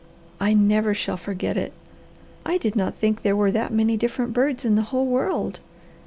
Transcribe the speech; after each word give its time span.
"I 0.39 0.55
never 0.55 0.95
shall 0.95 1.15
forget 1.15 1.57
it. 1.57 1.73
I 2.43 2.57
did 2.57 2.75
not 2.75 2.95
think 2.95 3.21
there 3.21 3.35
were 3.35 3.51
that 3.51 3.71
many 3.71 3.97
different 3.97 4.33
birds 4.33 4.65
in 4.65 4.73
the 4.73 4.81
whole 4.89 5.05
world. 5.05 5.59